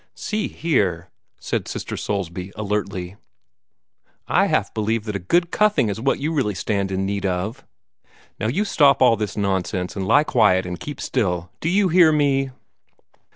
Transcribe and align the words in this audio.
"See 0.15 0.47
here," 0.47 1.09
said 1.39 1.67
Sister 1.67 1.95
Soulsby, 1.95 2.51
alertly, 2.55 3.17
"I 4.27 4.47
half 4.47 4.73
believe 4.73 5.03
that 5.03 5.15
a 5.15 5.19
good 5.19 5.51
cuffing 5.51 5.89
is 5.89 6.01
what 6.01 6.17
you 6.17 6.33
really 6.33 6.55
stand 6.55 6.91
in 6.91 7.05
need 7.05 7.23
of. 7.23 7.63
Now 8.39 8.47
you 8.47 8.65
stop 8.65 9.03
all 9.03 9.15
this 9.15 9.37
nonsense, 9.37 9.95
and 9.95 10.07
lie 10.07 10.23
quiet 10.23 10.65
and 10.65 10.79
keep 10.79 10.99
still! 11.01 11.51
Do 11.59 11.69
you 11.69 11.87
hear 11.89 12.11
me?" 12.11 12.49